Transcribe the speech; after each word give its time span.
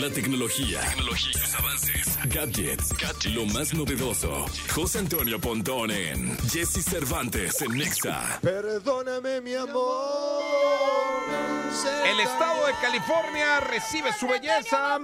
La 0.00 0.10
tecnología, 0.10 0.80
tecnología 0.80 1.32
sus 1.32 1.54
avances, 1.54 2.18
gadgets, 2.28 2.92
lo 3.34 3.46
más 3.46 3.72
novedoso. 3.72 4.44
José 4.74 4.98
Antonio 4.98 5.40
Pontón 5.40 5.90
en 5.90 6.36
Jesse 6.50 6.84
Cervantes 6.84 7.62
en 7.62 7.78
Nexa. 7.78 8.38
Perdóname, 8.42 9.40
mi 9.40 9.54
amor. 9.54 10.42
El 12.04 12.20
estado 12.20 12.66
de 12.66 12.72
California 12.82 13.60
recibe 13.60 14.12
su 14.12 14.28
belleza. 14.28 14.98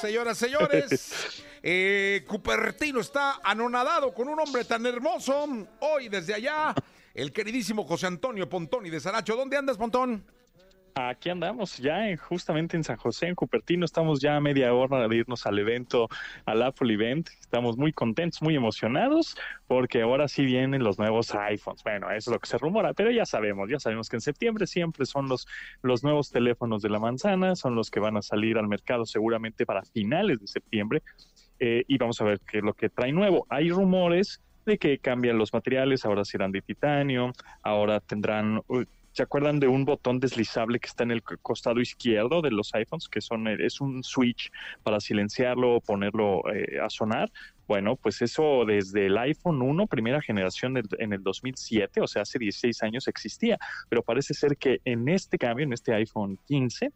Señoras, 0.00 0.36
señores. 0.38 1.42
Eh, 1.68 2.24
Cupertino 2.28 3.00
está 3.00 3.40
anonadado 3.42 4.14
con 4.14 4.28
un 4.28 4.38
hombre 4.38 4.64
tan 4.64 4.86
hermoso. 4.86 5.48
Hoy, 5.80 6.08
desde 6.08 6.34
allá, 6.34 6.72
el 7.12 7.32
queridísimo 7.32 7.84
José 7.84 8.06
Antonio 8.06 8.48
Pontón 8.48 8.86
y 8.86 8.90
de 8.90 9.00
Saracho. 9.00 9.34
¿Dónde 9.34 9.56
andas, 9.56 9.76
Pontón? 9.76 10.24
Aquí 10.98 11.28
andamos 11.28 11.76
ya 11.76 12.08
en- 12.08 12.16
justamente 12.16 12.74
en 12.74 12.82
San 12.82 12.96
José, 12.96 13.26
en 13.26 13.34
Cupertino. 13.34 13.84
Estamos 13.84 14.18
ya 14.18 14.36
a 14.36 14.40
media 14.40 14.72
hora 14.72 15.06
de 15.06 15.14
irnos 15.14 15.44
al 15.44 15.58
evento, 15.58 16.08
al 16.46 16.62
Apple 16.62 16.90
Event. 16.94 17.28
Estamos 17.38 17.76
muy 17.76 17.92
contentos, 17.92 18.40
muy 18.40 18.56
emocionados, 18.56 19.36
porque 19.66 20.00
ahora 20.00 20.26
sí 20.26 20.46
vienen 20.46 20.82
los 20.82 20.98
nuevos 20.98 21.34
iPhones. 21.34 21.82
Bueno, 21.84 22.10
eso 22.10 22.30
es 22.30 22.34
lo 22.34 22.40
que 22.40 22.46
se 22.46 22.56
rumora, 22.56 22.94
pero 22.94 23.10
ya 23.10 23.26
sabemos, 23.26 23.68
ya 23.68 23.78
sabemos 23.78 24.08
que 24.08 24.16
en 24.16 24.22
septiembre 24.22 24.66
siempre 24.66 25.04
son 25.04 25.28
los, 25.28 25.46
los 25.82 26.02
nuevos 26.02 26.30
teléfonos 26.30 26.80
de 26.80 26.88
la 26.88 26.98
manzana, 26.98 27.56
son 27.56 27.74
los 27.74 27.90
que 27.90 28.00
van 28.00 28.16
a 28.16 28.22
salir 28.22 28.56
al 28.56 28.66
mercado 28.66 29.04
seguramente 29.04 29.66
para 29.66 29.82
finales 29.82 30.40
de 30.40 30.46
septiembre. 30.46 31.02
Eh, 31.58 31.84
y 31.88 31.98
vamos 31.98 32.18
a 32.22 32.24
ver 32.24 32.40
qué 32.40 32.58
es 32.58 32.64
lo 32.64 32.72
que 32.72 32.88
trae 32.88 33.12
nuevo. 33.12 33.46
Hay 33.50 33.68
rumores 33.68 34.40
de 34.64 34.78
que 34.78 34.98
cambian 34.98 35.36
los 35.36 35.52
materiales, 35.52 36.06
ahora 36.06 36.24
serán 36.24 36.52
de 36.52 36.62
titanio, 36.62 37.32
ahora 37.62 38.00
tendrán 38.00 38.62
¿Se 39.16 39.22
acuerdan 39.22 39.60
de 39.60 39.66
un 39.66 39.86
botón 39.86 40.20
deslizable 40.20 40.78
que 40.78 40.88
está 40.88 41.02
en 41.02 41.10
el 41.10 41.22
costado 41.22 41.80
izquierdo 41.80 42.42
de 42.42 42.50
los 42.50 42.74
iPhones? 42.74 43.08
Que 43.08 43.22
son, 43.22 43.48
eh, 43.48 43.56
es 43.60 43.80
un 43.80 44.04
switch 44.04 44.52
para 44.82 45.00
silenciarlo 45.00 45.76
o 45.76 45.80
ponerlo 45.80 46.42
eh, 46.52 46.78
a 46.78 46.90
sonar. 46.90 47.32
Bueno, 47.66 47.96
pues 47.96 48.20
eso 48.20 48.66
desde 48.66 49.06
el 49.06 49.16
iPhone 49.16 49.62
1, 49.62 49.86
primera 49.86 50.20
generación 50.20 50.76
en 50.98 51.14
el 51.14 51.22
2007, 51.22 52.02
o 52.02 52.06
sea, 52.06 52.22
hace 52.22 52.38
16 52.38 52.82
años 52.82 53.08
existía. 53.08 53.56
Pero 53.88 54.02
parece 54.02 54.34
ser 54.34 54.58
que 54.58 54.82
en 54.84 55.08
este 55.08 55.38
cambio, 55.38 55.64
en 55.64 55.72
este 55.72 55.94
iPhone 55.94 56.38
15, 56.46 56.92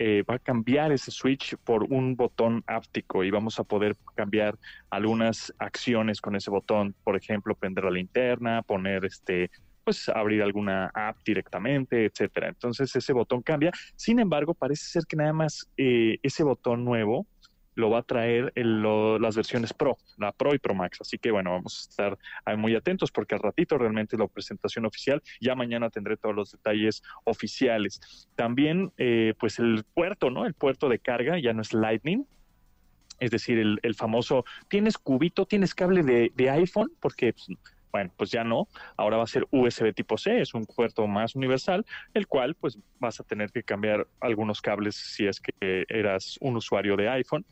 eh, 0.00 0.24
va 0.28 0.34
a 0.34 0.38
cambiar 0.40 0.90
ese 0.90 1.12
switch 1.12 1.54
por 1.58 1.84
un 1.84 2.16
botón 2.16 2.64
áptico 2.66 3.22
y 3.22 3.30
vamos 3.30 3.60
a 3.60 3.62
poder 3.62 3.94
cambiar 4.16 4.58
algunas 4.90 5.54
acciones 5.58 6.20
con 6.20 6.34
ese 6.34 6.50
botón. 6.50 6.96
Por 7.04 7.14
ejemplo, 7.14 7.54
prender 7.54 7.84
la 7.84 7.92
linterna, 7.92 8.62
poner 8.62 9.04
este 9.04 9.48
pues 9.84 10.08
abrir 10.08 10.42
alguna 10.42 10.90
app 10.94 11.18
directamente, 11.24 12.06
etcétera. 12.06 12.48
Entonces 12.48 12.94
ese 12.94 13.12
botón 13.12 13.42
cambia. 13.42 13.72
Sin 13.96 14.18
embargo, 14.18 14.54
parece 14.54 14.84
ser 14.86 15.04
que 15.06 15.16
nada 15.16 15.32
más 15.32 15.68
eh, 15.76 16.18
ese 16.22 16.42
botón 16.44 16.84
nuevo 16.84 17.26
lo 17.74 17.90
va 17.90 18.00
a 18.00 18.02
traer 18.02 18.52
las 18.54 19.36
versiones 19.36 19.72
Pro, 19.72 19.96
la 20.18 20.32
Pro 20.32 20.54
y 20.54 20.58
Pro 20.58 20.74
Max. 20.74 20.98
Así 21.00 21.18
que 21.18 21.30
bueno, 21.30 21.52
vamos 21.52 21.78
a 21.78 21.90
estar 21.90 22.18
muy 22.58 22.74
atentos 22.74 23.10
porque 23.10 23.34
al 23.34 23.40
ratito 23.40 23.78
realmente 23.78 24.16
la 24.16 24.26
presentación 24.28 24.84
oficial. 24.84 25.22
Ya 25.40 25.54
mañana 25.54 25.90
tendré 25.90 26.16
todos 26.16 26.34
los 26.34 26.52
detalles 26.52 27.02
oficiales. 27.24 28.28
También, 28.36 28.92
eh, 28.98 29.34
pues 29.38 29.58
el 29.58 29.84
puerto, 29.94 30.30
¿no? 30.30 30.46
El 30.46 30.54
puerto 30.54 30.88
de 30.88 30.98
carga 30.98 31.38
ya 31.38 31.52
no 31.52 31.62
es 31.62 31.72
Lightning, 31.72 32.26
es 33.20 33.30
decir, 33.30 33.58
el, 33.58 33.94
famoso, 33.94 34.44
¿tienes 34.68 34.98
cubito, 34.98 35.46
tienes 35.46 35.76
cable 35.76 36.02
de, 36.02 36.32
de 36.34 36.50
iPhone? 36.50 36.90
Porque, 37.00 37.32
pues, 37.32 37.56
bueno, 37.92 38.10
pues 38.16 38.30
ya 38.30 38.42
no, 38.42 38.68
ahora 38.96 39.18
va 39.18 39.24
a 39.24 39.26
ser 39.26 39.46
USB 39.50 39.92
tipo 39.94 40.16
C, 40.16 40.40
es 40.40 40.54
un 40.54 40.64
puerto 40.64 41.06
más 41.06 41.34
universal, 41.34 41.84
el 42.14 42.26
cual 42.26 42.54
pues 42.54 42.78
vas 42.98 43.20
a 43.20 43.24
tener 43.24 43.52
que 43.52 43.62
cambiar 43.62 44.06
algunos 44.20 44.62
cables 44.62 44.96
si 44.96 45.26
es 45.26 45.40
que 45.40 45.84
eras 45.88 46.38
un 46.40 46.56
usuario 46.56 46.96
de 46.96 47.10
iPhone, 47.10 47.44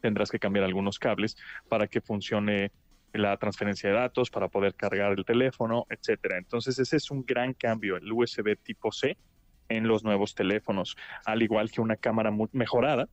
tendrás 0.00 0.30
que 0.30 0.38
cambiar 0.38 0.64
algunos 0.64 0.98
cables 0.98 1.36
para 1.68 1.86
que 1.86 2.00
funcione 2.00 2.72
la 3.12 3.36
transferencia 3.36 3.90
de 3.90 3.96
datos, 3.96 4.30
para 4.30 4.48
poder 4.48 4.74
cargar 4.74 5.12
el 5.12 5.24
teléfono, 5.24 5.86
etcétera. 5.90 6.38
Entonces 6.38 6.78
ese 6.78 6.96
es 6.96 7.10
un 7.10 7.24
gran 7.24 7.52
cambio, 7.52 7.96
el 7.96 8.10
USB 8.10 8.56
tipo 8.62 8.90
C 8.92 9.16
en 9.68 9.86
los 9.86 10.02
nuevos 10.02 10.34
teléfonos, 10.34 10.96
al 11.26 11.42
igual 11.42 11.70
que 11.70 11.82
una 11.82 11.96
cámara 11.96 12.32
mejorada, 12.52 13.06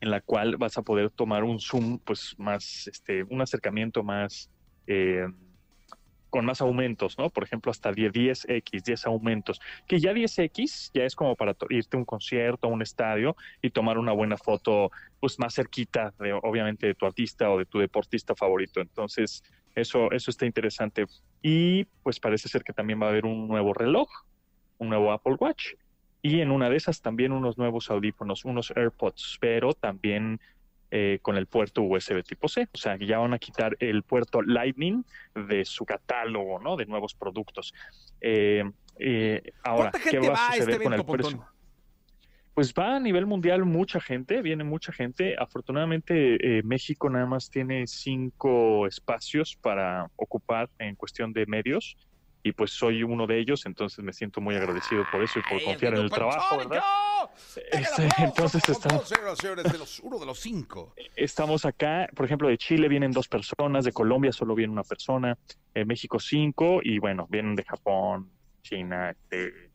en 0.00 0.10
la 0.10 0.20
cual 0.20 0.56
vas 0.56 0.78
a 0.78 0.82
poder 0.82 1.10
tomar 1.10 1.42
un 1.42 1.58
zoom, 1.58 1.98
pues 1.98 2.34
más, 2.38 2.86
este, 2.86 3.24
un 3.24 3.40
acercamiento 3.40 4.04
más, 4.04 4.50
eh, 4.86 5.26
con 6.34 6.46
más 6.46 6.60
aumentos, 6.60 7.16
¿no? 7.16 7.30
Por 7.30 7.44
ejemplo, 7.44 7.70
hasta 7.70 7.92
10, 7.92 8.12
10X, 8.12 8.82
10 8.82 9.06
aumentos, 9.06 9.60
que 9.86 10.00
ya 10.00 10.12
10X 10.12 10.90
ya 10.92 11.04
es 11.04 11.14
como 11.14 11.36
para 11.36 11.54
irte 11.70 11.96
a 11.96 12.00
un 12.00 12.04
concierto, 12.04 12.66
a 12.66 12.70
un 12.70 12.82
estadio 12.82 13.36
y 13.62 13.70
tomar 13.70 13.98
una 13.98 14.10
buena 14.10 14.36
foto, 14.36 14.90
pues 15.20 15.38
más 15.38 15.54
cerquita, 15.54 16.12
de, 16.18 16.32
obviamente, 16.32 16.88
de 16.88 16.96
tu 16.96 17.06
artista 17.06 17.52
o 17.52 17.58
de 17.58 17.66
tu 17.66 17.78
deportista 17.78 18.34
favorito. 18.34 18.80
Entonces, 18.80 19.44
eso, 19.76 20.10
eso 20.10 20.32
está 20.32 20.44
interesante. 20.44 21.06
Y 21.40 21.84
pues 22.02 22.18
parece 22.18 22.48
ser 22.48 22.64
que 22.64 22.72
también 22.72 23.00
va 23.00 23.06
a 23.06 23.10
haber 23.10 23.26
un 23.26 23.46
nuevo 23.46 23.72
reloj, 23.72 24.08
un 24.78 24.88
nuevo 24.88 25.12
Apple 25.12 25.36
Watch 25.38 25.74
y 26.20 26.40
en 26.40 26.50
una 26.50 26.68
de 26.68 26.76
esas 26.76 27.00
también 27.00 27.30
unos 27.30 27.58
nuevos 27.58 27.90
audífonos, 27.90 28.44
unos 28.44 28.72
AirPods, 28.74 29.36
pero 29.40 29.72
también 29.72 30.40
eh, 30.96 31.18
con 31.22 31.36
el 31.36 31.46
puerto 31.46 31.82
USB 31.82 32.22
tipo 32.22 32.46
C. 32.46 32.68
O 32.72 32.78
sea, 32.78 32.96
ya 32.96 33.18
van 33.18 33.34
a 33.34 33.38
quitar 33.40 33.76
el 33.80 34.04
puerto 34.04 34.42
Lightning 34.42 35.04
de 35.34 35.64
su 35.64 35.84
catálogo, 35.84 36.60
¿no? 36.60 36.76
De 36.76 36.86
nuevos 36.86 37.14
productos. 37.14 37.74
Eh, 38.20 38.62
eh, 39.00 39.42
ahora, 39.64 39.90
¿Cuánta 39.90 40.08
¿qué 40.08 40.20
va 40.20 40.36
a 40.36 40.50
a 40.50 40.52
este 40.52 40.64
suceder 40.64 40.82
con 40.84 40.94
el 40.94 41.04
precio? 41.04 41.48
Pues 42.54 42.72
va 42.72 42.94
a 42.94 43.00
nivel 43.00 43.26
mundial 43.26 43.64
mucha 43.64 44.00
gente, 44.00 44.40
viene 44.40 44.62
mucha 44.62 44.92
gente. 44.92 45.34
Afortunadamente, 45.36 46.58
eh, 46.58 46.62
México 46.62 47.10
nada 47.10 47.26
más 47.26 47.50
tiene 47.50 47.88
cinco 47.88 48.86
espacios 48.86 49.56
para 49.56 50.08
ocupar 50.14 50.70
en 50.78 50.94
cuestión 50.94 51.32
de 51.32 51.44
medios. 51.46 51.96
Y 52.46 52.52
pues 52.52 52.72
soy 52.72 53.02
uno 53.02 53.26
de 53.26 53.38
ellos, 53.40 53.64
entonces 53.64 54.04
me 54.04 54.12
siento 54.12 54.42
muy 54.42 54.54
agradecido 54.54 55.04
por 55.10 55.22
eso 55.22 55.38
y 55.38 55.42
por 55.50 55.62
confiar 55.64 55.94
en 55.94 56.00
el 56.02 56.10
trabajo. 56.10 56.58
¿verdad? 56.58 56.82
Este, 57.72 58.06
entonces 58.18 58.68
estamos- 58.68 59.10
uno 60.02 60.18
de 60.18 60.26
los 60.26 60.38
cinco. 60.38 60.94
Estamos 61.16 61.64
acá, 61.64 62.06
por 62.14 62.26
ejemplo, 62.26 62.46
de 62.48 62.58
Chile 62.58 62.86
vienen 62.88 63.12
dos 63.12 63.28
personas, 63.28 63.86
de 63.86 63.92
Colombia 63.92 64.30
solo 64.30 64.54
viene 64.54 64.72
una 64.74 64.82
persona, 64.82 65.38
de 65.72 65.84
México 65.86 66.20
cinco, 66.20 66.80
y 66.82 66.98
bueno, 66.98 67.26
vienen 67.30 67.56
de 67.56 67.64
Japón, 67.64 68.30
China, 68.62 69.10
este, 69.10 69.70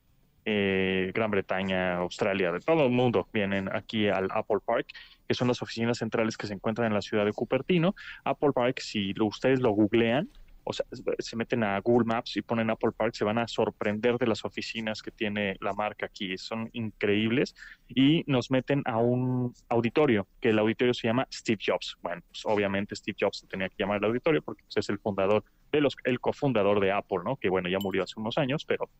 eh, 0.45 1.11
Gran 1.13 1.31
Bretaña, 1.31 1.97
Australia, 1.97 2.51
de 2.51 2.59
todo 2.59 2.85
el 2.85 2.91
mundo 2.91 3.27
vienen 3.33 3.67
aquí 3.75 4.07
al 4.09 4.27
Apple 4.31 4.59
Park, 4.63 4.87
que 5.27 5.33
son 5.33 5.47
las 5.47 5.61
oficinas 5.63 5.97
centrales 5.97 6.37
que 6.37 6.45
se 6.47 6.53
encuentran 6.53 6.87
en 6.87 6.93
la 6.93 7.01
ciudad 7.01 7.25
de 7.25 7.33
Cupertino. 7.33 7.95
Apple 8.23 8.51
Park, 8.53 8.79
si 8.79 9.13
lo- 9.13 9.25
ustedes 9.25 9.59
lo 9.59 9.71
googlean, 9.71 10.29
o 10.69 10.73
sea, 10.73 10.85
se 11.17 11.35
meten 11.35 11.63
a 11.63 11.79
Google 11.79 12.05
Maps 12.05 12.37
y 12.37 12.43
ponen 12.43 12.69
Apple 12.69 12.91
Park, 12.95 13.15
se 13.15 13.25
van 13.25 13.39
a 13.39 13.47
sorprender 13.47 14.19
de 14.19 14.27
las 14.27 14.45
oficinas 14.45 15.01
que 15.01 15.09
tiene 15.09 15.57
la 15.61 15.73
marca 15.73 16.05
aquí, 16.05 16.37
son 16.37 16.69
increíbles 16.73 17.55
y 17.87 18.23
nos 18.27 18.51
meten 18.51 18.83
a 18.85 18.99
un 18.99 19.51
auditorio, 19.67 20.27
que 20.39 20.49
el 20.49 20.59
auditorio 20.59 20.93
se 20.93 21.07
llama 21.07 21.27
Steve 21.33 21.57
Jobs. 21.65 21.97
Bueno, 22.03 22.21
pues 22.27 22.43
obviamente 22.45 22.95
Steve 22.95 23.17
Jobs 23.19 23.47
tenía 23.49 23.67
que 23.67 23.77
llamar 23.79 23.97
el 23.97 24.03
auditorio 24.05 24.43
porque 24.43 24.61
pues, 24.61 24.77
es 24.77 24.89
el 24.89 24.99
fundador 24.99 25.43
de 25.71 25.81
los, 25.81 25.95
el 26.03 26.19
cofundador 26.19 26.79
de 26.79 26.91
Apple, 26.91 27.21
¿no? 27.25 27.37
Que 27.37 27.49
bueno, 27.49 27.67
ya 27.67 27.79
murió 27.79 28.03
hace 28.03 28.19
unos 28.19 28.37
años, 28.37 28.63
pero, 28.63 28.91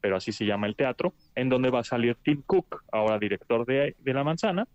pero 0.00 0.16
así 0.16 0.32
se 0.32 0.46
llama 0.46 0.68
el 0.68 0.74
teatro, 0.74 1.12
en 1.34 1.50
donde 1.50 1.68
va 1.68 1.80
a 1.80 1.84
salir 1.84 2.16
Tim 2.22 2.40
Cook, 2.46 2.82
ahora 2.90 3.18
director 3.18 3.66
de, 3.66 3.94
de 3.98 4.14
La 4.14 4.24
Manzana, 4.24 4.66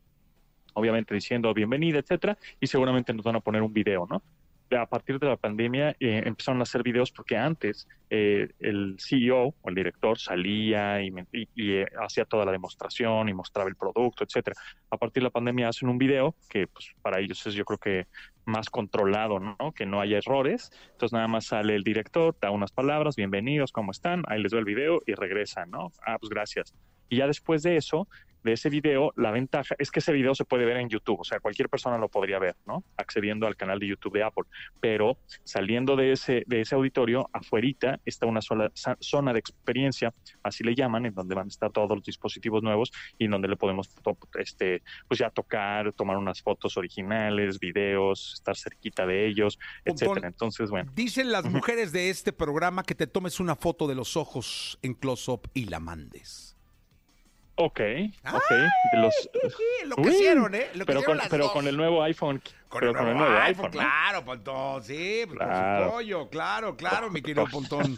obviamente 0.76 1.16
diciendo 1.16 1.52
bienvenida, 1.56 1.98
etcétera, 1.98 2.38
y 2.60 2.68
seguramente 2.68 3.16
nos 3.16 3.26
van 3.26 3.38
a 3.38 3.40
poner 3.40 3.64
un 3.64 3.74
video, 3.74 4.06
¿no? 4.08 4.22
A 4.72 4.86
partir 4.88 5.20
de 5.20 5.28
la 5.28 5.38
pandemia 5.38 5.92
eh, 6.00 6.24
empezaron 6.26 6.60
a 6.60 6.64
hacer 6.64 6.82
videos 6.82 7.12
porque 7.12 7.38
antes 7.38 7.88
eh, 8.10 8.50
el 8.60 8.98
CEO 9.00 9.54
o 9.62 9.70
el 9.70 9.76
director 9.76 10.18
salía 10.18 11.02
y, 11.04 11.14
eh, 11.56 11.86
hacía 12.04 12.26
toda 12.26 12.46
la 12.46 12.52
demostración 12.52 13.30
y 13.30 13.34
mostraba 13.34 13.70
el 13.70 13.76
producto, 13.76 14.24
etcétera. 14.24 14.56
A 14.90 14.98
partir 14.98 15.22
de 15.22 15.26
la 15.26 15.30
pandemia 15.30 15.70
hacen 15.70 15.88
un 15.88 16.00
video 16.00 16.36
que 16.50 16.68
pues, 16.68 16.94
para 17.02 17.20
ellos 17.20 17.46
es 17.46 17.54
yo 17.54 17.64
creo 17.64 17.78
que 17.78 18.08
más 18.46 18.70
controlado, 18.70 19.40
¿no? 19.40 19.72
Que 19.74 19.86
no 19.86 20.02
haya 20.02 20.18
errores. 20.18 20.72
Entonces 20.92 21.14
nada 21.14 21.28
más 21.28 21.46
sale 21.46 21.76
el 21.76 21.84
director, 21.84 22.36
da 22.42 22.50
unas 22.50 22.72
palabras, 22.72 23.16
bienvenidos, 23.16 23.72
¿cómo 23.72 23.92
están? 23.92 24.24
Ahí 24.28 24.42
les 24.42 24.52
doy 24.52 24.60
el 24.60 24.66
video 24.66 25.02
y 25.06 25.14
regresan, 25.14 25.70
¿no? 25.70 25.92
Ah, 26.06 26.18
pues 26.20 26.30
gracias. 26.30 26.74
Y 27.10 27.18
ya 27.18 27.28
después 27.28 27.64
de 27.64 27.78
eso, 27.78 28.08
de 28.46 28.54
ese 28.54 28.70
video, 28.70 29.12
la 29.16 29.32
ventaja 29.32 29.76
es 29.80 29.90
que 29.90 30.00
ese 30.00 30.14
video 30.14 30.36
se 30.36 30.46
puede 30.46 30.66
ver 30.66 30.78
en 30.78 30.88
YouTube, 30.88 31.20
o 31.20 31.24
sea, 31.24 31.40
cualquier 31.40 31.68
persona 31.68 31.98
lo 31.98 32.10
podría 32.10 32.38
ver, 32.38 32.56
¿no? 32.68 32.84
Accediendo 32.96 33.48
al 33.48 33.56
canal 33.56 33.80
de 33.80 33.88
YouTube 33.88 34.14
de 34.14 34.24
Apple. 34.24 34.44
Pero 34.80 35.18
saliendo 35.44 35.96
de 35.96 36.12
ese, 36.12 36.44
de 36.46 36.62
ese 36.62 36.76
auditorio, 36.76 37.28
afuerita 37.34 38.00
está 38.06 38.28
una 38.28 38.42
sola 38.42 38.72
zona 39.00 39.34
de 39.34 39.40
experiencia, 39.40 40.14
así 40.44 40.64
le 40.64 40.76
llaman, 40.76 41.08
en 41.08 41.16
donde 41.16 41.34
van 41.34 41.46
a 41.46 41.48
estar 41.48 41.72
todos 41.72 41.90
los 41.90 42.04
dispositivos 42.04 42.62
nuevos 42.62 42.92
y 43.18 43.26
en 43.26 43.32
donde 43.32 43.48
le 43.48 43.56
podemos 43.56 43.90
este, 44.38 44.84
pues 45.08 45.20
ya 45.20 45.32
tocar, 45.32 45.92
tomar 45.94 46.18
unas 46.18 46.44
fotos 46.44 46.78
originales, 46.78 47.60
videos, 47.60 48.34
estar 48.36 48.56
cerquita 48.56 49.08
de 49.08 49.26
ellos, 49.26 49.58
etcétera. 49.84 50.28
Entonces, 50.28 50.70
bueno, 50.70 50.92
Dicen 50.96 51.32
las 51.32 51.46
mujeres 51.46 51.92
de 51.92 52.12
este 52.12 52.32
programa 52.32 52.84
que 52.84 52.94
te 52.94 53.08
tomes 53.08 53.40
una 53.40 53.56
foto 53.56 53.88
de 53.88 53.96
los 53.96 54.16
ojos 54.16 54.78
en 54.84 54.94
close-up 54.94 55.50
y 55.56 55.66
la 55.66 55.80
mandes. 55.80 56.55
Ok, 57.58 57.80
Ah, 58.24 58.36
ok. 58.36 58.50
De 58.52 59.00
los, 59.02 59.14
Lo 59.86 59.96
que 59.96 60.10
hicieron, 60.10 60.54
¿eh? 60.56 60.68
Lo 60.74 60.80
que 60.86 60.86
pero 60.86 61.04
con, 61.04 61.20
pero 61.30 61.52
con 61.54 61.66
el 61.68 61.78
nuevo 61.78 62.04
iPhone. 62.04 62.42
Con 62.68 62.80
pero 62.82 62.92
el 62.92 62.98
con 62.98 63.06
nuevo 63.06 63.20
el 63.22 63.30
nuevo 63.30 63.42
iPhone, 63.46 63.66
iPhone, 63.66 63.66
¿no? 63.66 63.72
claro, 63.72 64.26
Pontón, 64.26 64.84
sí, 64.84 65.22
pues, 65.26 65.38
con 65.40 65.48
Claro. 65.48 65.86
su 65.86 65.92
pollo, 65.92 66.30
claro, 66.30 66.76
claro, 66.76 67.10
mi 67.10 67.22
querido 67.22 67.46
Pontón. 67.52 67.96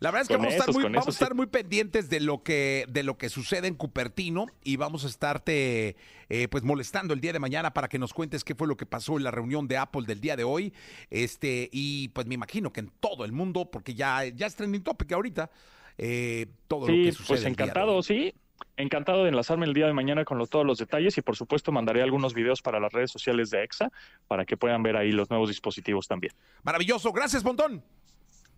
La 0.00 0.10
verdad 0.10 0.22
es 0.22 0.28
que 0.28 0.36
vamos, 0.36 0.52
a 0.52 0.56
estar 0.56 0.68
esos, 0.68 0.74
muy, 0.82 0.92
vamos 0.92 1.06
a 1.06 1.10
estar 1.10 1.28
sí. 1.28 1.34
muy 1.34 1.46
pendientes 1.46 2.10
de 2.10 2.20
lo 2.20 2.42
que 2.42 2.84
de 2.88 3.02
lo 3.02 3.16
que 3.16 3.30
sucede 3.30 3.66
en 3.66 3.76
Cupertino 3.76 4.44
y 4.62 4.76
vamos 4.76 5.04
a 5.04 5.08
estarte 5.08 5.96
eh, 6.28 6.48
pues 6.48 6.62
molestando 6.62 7.14
el 7.14 7.20
día 7.22 7.32
de 7.32 7.38
mañana 7.38 7.72
para 7.72 7.88
que 7.88 7.98
nos 7.98 8.12
cuentes 8.12 8.44
qué 8.44 8.54
fue 8.54 8.66
lo 8.68 8.76
que 8.76 8.84
pasó 8.84 9.16
en 9.16 9.24
la 9.24 9.30
reunión 9.30 9.68
de 9.68 9.78
Apple 9.78 10.02
del 10.06 10.20
día 10.20 10.36
de 10.36 10.44
hoy. 10.44 10.74
Este, 11.08 11.70
y 11.72 12.08
pues 12.08 12.26
me 12.26 12.34
imagino 12.34 12.74
que 12.74 12.80
en 12.80 12.90
todo 13.00 13.24
el 13.24 13.32
mundo, 13.32 13.70
porque 13.70 13.94
ya, 13.94 14.22
ya 14.26 14.46
es 14.46 14.54
trending 14.54 14.82
topic 14.82 15.12
ahorita, 15.12 15.48
eh, 15.96 16.44
todo 16.68 16.88
lo 16.88 16.92
Sí, 16.92 17.04
que 17.04 17.12
sucede. 17.12 17.28
pues 17.28 17.40
el 17.44 17.44
día 17.56 17.64
de 17.64 17.70
encantado, 17.70 18.02
sí. 18.02 18.34
Encantado 18.76 19.22
de 19.22 19.30
enlazarme 19.30 19.66
el 19.66 19.72
día 19.72 19.86
de 19.86 19.92
mañana 19.92 20.24
con 20.24 20.44
todos 20.46 20.66
los 20.66 20.78
detalles 20.78 21.16
y 21.16 21.22
por 21.22 21.36
supuesto 21.36 21.72
mandaré 21.72 22.02
algunos 22.02 22.34
videos 22.34 22.62
para 22.62 22.78
las 22.78 22.92
redes 22.92 23.10
sociales 23.10 23.50
de 23.50 23.62
EXA 23.62 23.90
para 24.28 24.44
que 24.44 24.56
puedan 24.56 24.82
ver 24.82 24.96
ahí 24.96 25.12
los 25.12 25.30
nuevos 25.30 25.48
dispositivos 25.48 26.06
también. 26.06 26.32
Maravilloso, 26.62 27.12
gracias, 27.12 27.42
Pontón. 27.42 27.82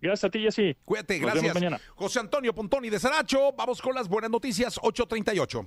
Gracias 0.00 0.24
a 0.24 0.30
ti, 0.30 0.40
Jessy. 0.40 0.76
Cuídate, 0.84 1.14
Nos 1.14 1.26
vemos 1.26 1.42
gracias. 1.42 1.54
mañana. 1.54 1.80
José 1.96 2.20
Antonio 2.20 2.54
Pontoni 2.54 2.88
de 2.88 2.98
Saracho. 3.00 3.52
Vamos 3.52 3.82
con 3.82 3.94
las 3.94 4.08
buenas 4.08 4.30
noticias, 4.30 4.78
838. 4.80 5.66